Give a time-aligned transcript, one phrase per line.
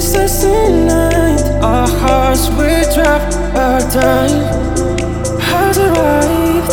[0.00, 1.42] the stars tonight.
[1.62, 3.20] Our hearts will drop
[3.54, 4.40] our time.
[5.40, 6.72] Has arrived.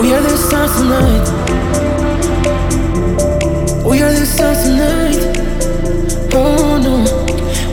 [0.00, 1.26] We are the stars tonight.
[3.84, 5.22] We are the stars tonight.
[6.34, 7.02] Oh no.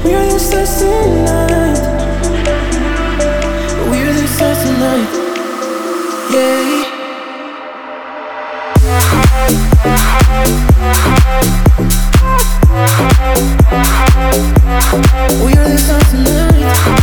[0.04, 1.81] We are the stars tonight.
[3.92, 5.10] We are the stars tonight.
[6.31, 6.78] Yeah.
[9.85, 9.89] We
[15.55, 16.98] are the stars tonight.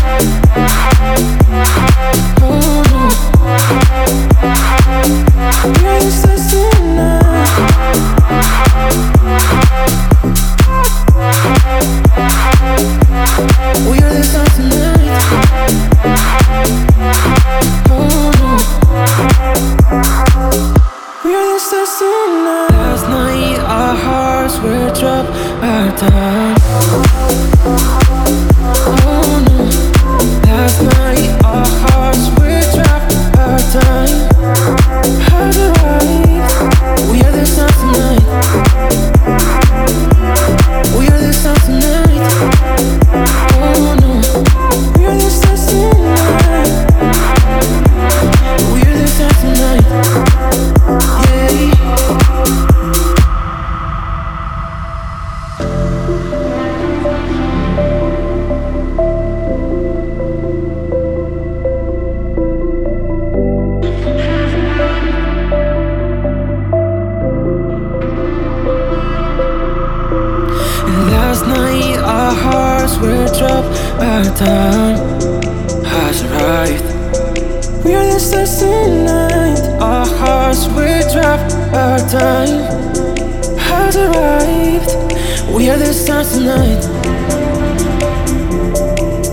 [24.63, 25.31] Were dropped
[25.63, 26.57] our time.
[71.83, 73.69] Our hearts were dropped,
[74.01, 74.97] our time
[75.85, 76.85] has arrived.
[77.85, 79.61] We are the stars tonight.
[79.81, 82.59] Our hearts were dropped, our time
[83.59, 84.91] has arrived.
[85.55, 86.85] We are the stars tonight.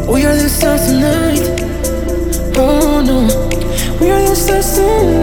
[0.08, 1.46] We are the stars tonight.
[2.56, 3.28] Oh no,
[4.00, 5.23] we are the stars tonight.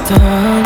[0.00, 0.62] done